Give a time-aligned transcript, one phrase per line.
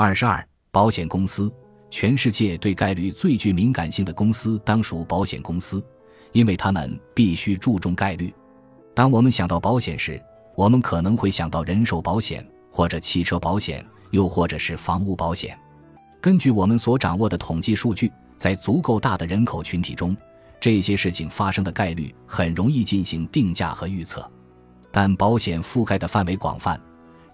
[0.00, 1.52] 二十二，保险公司，
[1.90, 5.84] 全世界对概率最具敏感性的公司当属保险公司，
[6.30, 8.32] 因为他们必须注重概率。
[8.94, 10.22] 当我们想到保险时，
[10.54, 15.58] 我们可能会想到人寿保险，或者汽车保险，又或者是房屋保险。
[16.20, 20.16] 根据我们所掌握的统计数据，在足够大的人口群体中，
[20.60, 24.30] 这些事情发生的概率很容易进行定价和预测。
[24.92, 26.80] 但保险覆盖的范围广泛，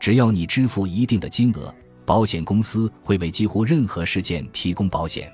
[0.00, 1.70] 只要你支付一定的金额。
[2.04, 5.32] 保险公司会为几乎任何事件提供保险。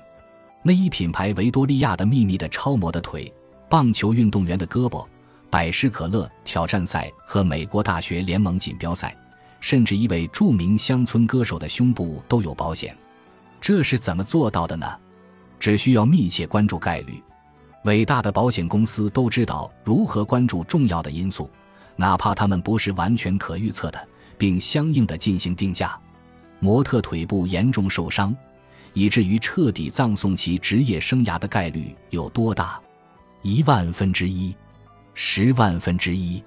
[0.63, 3.33] 内衣品牌维多利亚的秘密的超模的腿、
[3.69, 5.05] 棒球运动员的胳膊、
[5.49, 9.15] 百事可乐挑战赛和美国大学联盟锦标赛，
[9.59, 12.95] 甚至一位著名乡村歌手的胸部都有保险。
[13.59, 14.87] 这是怎么做到的呢？
[15.59, 17.21] 只需要密切关注概率。
[17.85, 21.49] 伟大的保险公司都知道如何关注重要的因素，
[21.95, 24.07] 哪怕他们不是完全可预测的，
[24.37, 25.99] 并相应的进行定价。
[26.61, 28.33] 模特腿部严重受伤，
[28.93, 32.79] 以至于彻底葬送其职业生涯的概率有多大？
[33.41, 34.55] 一万分之一，
[35.13, 36.41] 十万分之一。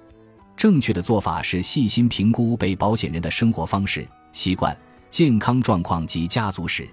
[0.55, 4.75] 正确的做法是细心评估被保险人的生活方式、习惯、
[5.09, 6.87] 健康状况及家族史，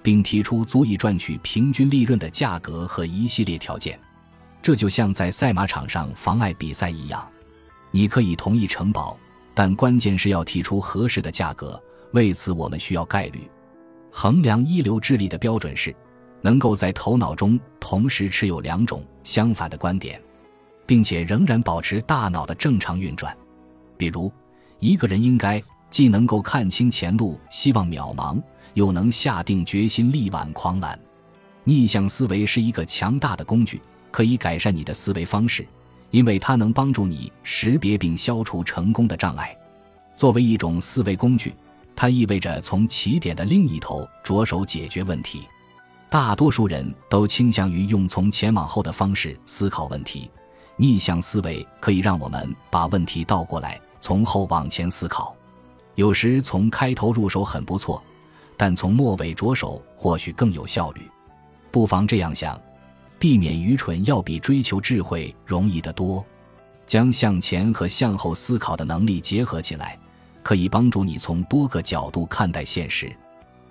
[0.00, 3.98] 并提出足以赚取平均利润的价格和一系列条件。
[4.62, 7.28] 这就像在赛马场上妨碍比赛一样，
[7.90, 9.18] 你可以同意承保，
[9.52, 11.82] 但关键是要提出合适的价格。
[12.12, 13.40] 为此，我们需要概率。
[14.10, 15.94] 衡量一流智力的标准是，
[16.40, 20.20] 能够在头脑中同时持有两种相反的观点，
[20.86, 23.36] 并且仍然保持大脑的正常运转。
[23.96, 24.32] 比如，
[24.78, 28.42] 一个人应该既能够看清前路，希望渺茫，
[28.72, 30.98] 又能下定决心力挽狂澜。
[31.64, 35.66] 逆向思维是一个强大的工具，可以改善你的思维方式，
[36.10, 39.54] 因为它能帮助你识别并消除成功的障碍。
[40.16, 41.54] 作为一种思维工具。
[42.00, 45.48] 它意味着从起点的另一头着手解决问题。
[46.08, 50.30] 大多数人都倾向于用从前往后的方式思考问题。
[50.76, 55.34] 逆向思维可以让我们把问题倒过来，从后往前思考。
[55.96, 58.00] 有时从开头入手很不错，
[58.56, 61.02] 但从末尾着手或许更有效率。
[61.72, 62.56] 不妨这样想：
[63.18, 66.24] 避免愚蠢要比追求智慧容易得多。
[66.86, 69.98] 将向前和向后思考的能力结合起来。
[70.48, 73.14] 可以帮助你从多个角度看待现实，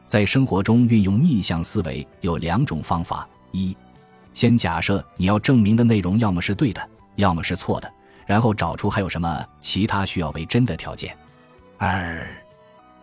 [0.05, 3.75] 在生活中运用逆向思维有两种方法：一，
[4.31, 7.91] 先假设你要证明的内容要么是对的，要么是错的，
[8.27, 11.09] 然后找出还有什么其他需要为真的条件；
[11.79, 12.23] 二，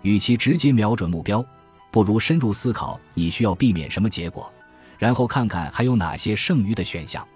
[0.03, 1.45] 与其直接瞄准目标，
[1.91, 4.49] 不如深入思考你需要避免什么结果，
[4.99, 7.27] 然后看看还有哪些剩余的选项，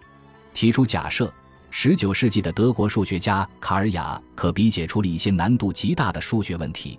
[0.55, 1.35] 提出假设。
[1.71, 6.99] 十九世纪的德国数学家卡尔雅可比解出了一些难度极大的数学问题，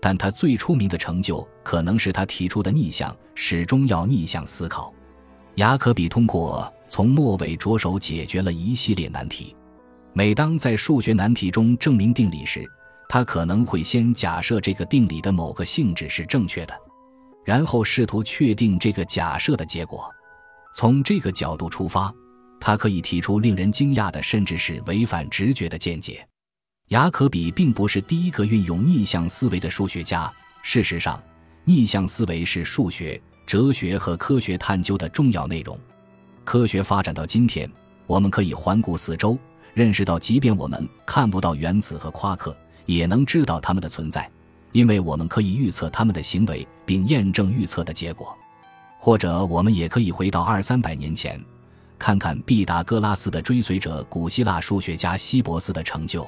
[0.00, 4.92] 但他最出名的成就可能是他提出的逆向，始终要逆向思考。
[5.56, 9.56] 雅可比通过从末尾着手解决了一系列难题。
[10.12, 12.64] 每当在数学难题中证明定理时，
[13.08, 16.74] 他可能会先假设这个定理的某个性质是正确的，
[17.44, 20.08] 然后试图确定这个假设的结果。
[20.74, 22.14] 从这个角度出发。
[22.60, 26.24] 他可以提出令人惊讶的，甚至是违反直觉的见解。
[26.88, 30.30] 雅可比并不是第一个运用逆向思维的数学家。
[30.62, 31.20] 事实上，
[31.64, 35.78] 逆向思维是数学、哲学和科学探究的重要内容。
[36.44, 37.70] 科学发展到今天，
[38.06, 39.38] 我们可以环顾四周，
[39.72, 42.56] 认识到，即便我们看不到原子和夸克，
[42.86, 44.28] 也能知道它们的存在，
[44.72, 48.36] 因为我们可以预测它们的行为，并验证预测的结果。
[48.98, 51.42] 或者，我们也可以回到二三百年前。
[52.00, 56.26] 看看毕达哥拉斯的追随者古希腊数学家希伯斯的成就，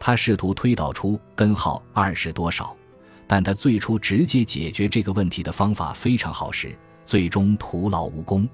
[0.00, 2.74] 他试图推导出根号二是多少，
[3.24, 8.48] 但他最初直接解决这个问题的方法非常好时，最终徒劳无功。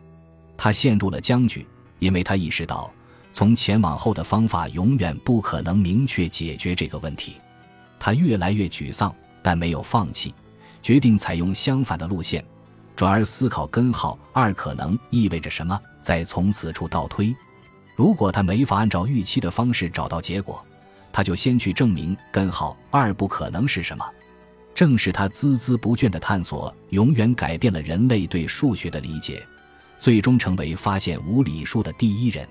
[0.55, 1.67] 他陷入了僵局，
[1.99, 2.93] 因为他意识到
[3.33, 7.39] 从前往后的方法永远不可能明确解决这个问题。
[7.99, 9.13] 他越来越沮丧，
[9.43, 10.35] 但没有放弃，
[10.83, 12.45] 决定采用相反的路线。
[12.95, 17.35] 转而思考根号二可能意味着什么，再从此处倒推。
[17.97, 20.65] 如果他没法按照预期的方式找到结果，
[21.13, 24.05] 他就先去证明根号二不可能是什么。
[24.75, 29.47] 正是他孜孜不倦的探索，永远改变了人类对数学的理解，
[29.99, 32.49] 最终成为发现无理数的第一人。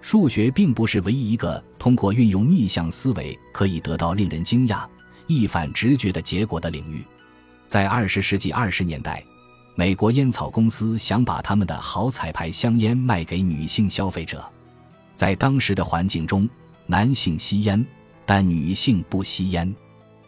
[0.00, 4.86] 数学并不是唯一一个通过运用逆向思维可以得到令人惊讶、
[5.26, 7.02] 一反直觉的结果的领域。
[7.66, 9.22] 在二十世纪二十年代。
[9.78, 14.44] 美国烟草公司想把他们的好彩牌香烟卖给女性消费者，
[15.14, 16.50] 在当时的环境中，
[16.86, 17.86] 男性吸烟，
[18.26, 19.72] 但女性不吸烟。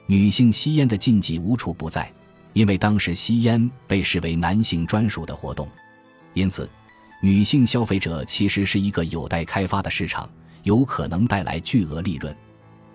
[0.06, 2.08] 女性吸烟的禁忌无处不在，
[2.52, 5.66] 因为当时吸烟被视为男性专属的活动，
[6.32, 6.70] 因此，
[7.20, 10.30] 女性消费者其实是一个有待开发的市场，
[10.62, 12.32] 有可能带来巨额利润。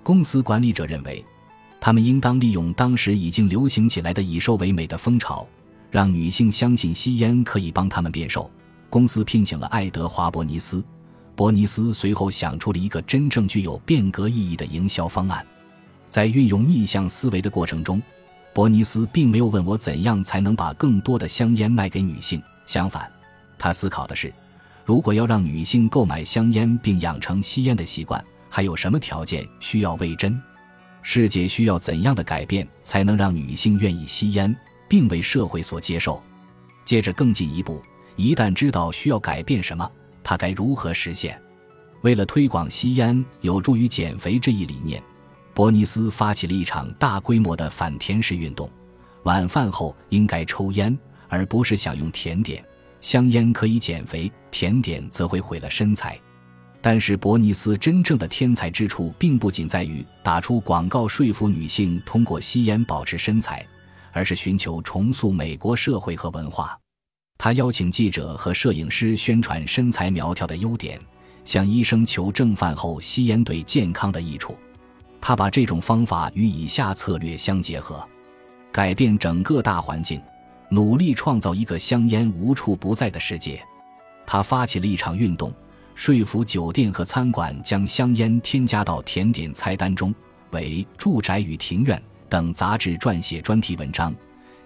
[0.04, 1.22] 公司管理者认为，
[1.82, 5.46] 他们应当利用当时已经流行起来的以瘦为美的风潮，
[5.92, 8.50] 让女性相信吸烟可以帮他们变瘦。
[8.90, 10.84] 公司聘请了爱德华·伯尼斯，
[11.36, 15.46] 伯尼斯随后想出了一个真正具有变革意义的营销方案。
[16.08, 18.02] 在运用逆向思维的过程中，
[18.54, 22.42] 伯尼斯并没有问我怎样才能把更多的香烟卖给女性。
[22.66, 23.12] 相反，
[23.58, 24.34] 他思考的是，
[24.86, 30.42] 如果要让女性购买香烟并养成吸烟的习惯，还有什么条件需要为真？
[31.02, 34.56] 世界需要怎样的改变才能让女性愿意吸烟，
[34.88, 36.22] 并为社会所接受？
[36.84, 37.82] 接着更进一步，
[38.16, 39.90] 一旦知道需要改变什么，
[40.24, 41.40] 他该如何实现？
[42.02, 45.02] 为了推广吸烟有助于减肥这一理念。
[45.54, 48.70] 伯尼斯发起了一场大规模的反甜食运动，
[49.24, 50.96] 晚饭后应该抽烟，
[51.30, 52.64] 而不是享用甜点。
[53.02, 56.20] 香烟可以减肥，甜点则会毁了身材。
[56.82, 63.66] 但是，伯尼斯真正的天才之处，并不仅在于打出广告说服女性通过吸烟保持身材，
[64.16, 66.80] 而是寻求重塑美国社会和文化。
[67.38, 70.98] 他邀请记者和摄影师宣传身材苗条的优点，
[71.44, 74.58] 向医生求证饭后吸烟对健康的益处。
[75.20, 78.08] 他把这种方法与以下策略相结合：
[78.72, 80.22] 改变整个大环境，
[80.70, 83.62] 努力创造一个香烟无处不在的世界。
[84.26, 85.54] 他发起了一场运动，
[85.94, 90.16] 说服酒店和餐馆将香烟添加到甜点菜单中。
[90.52, 91.98] 为《住宅与庭院》
[92.30, 94.14] 等杂志撰写专题文章，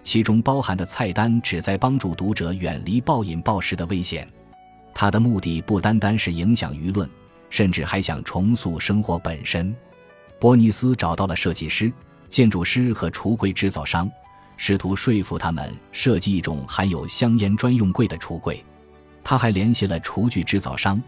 [0.02, 4.28] 其中包含的菜单旨在帮助读者远离暴饮暴食的危险。
[4.94, 7.08] 他的目的不单单是影响舆论，
[7.48, 9.74] 甚至还想重塑生活本身。
[10.38, 11.92] 伯尼斯找到了设计师、
[12.28, 14.10] 建筑师和橱柜制造商，
[14.56, 18.64] 试图说服他们设计一种含有香烟专用柜的橱柜。
[19.22, 21.00] 他还联系了厨具制造商，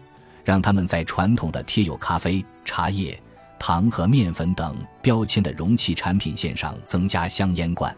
[0.45, 3.19] 让他们在传统的贴有咖啡、茶叶、
[3.59, 7.95] 糖和面粉等标签的容器产品线上增加香烟罐。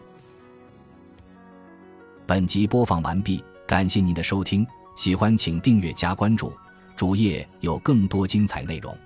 [2.26, 4.66] 本集播放完毕，感谢您的收听，
[4.96, 6.52] 喜欢请订阅加关注，
[6.96, 8.96] 主页有更多精彩内容。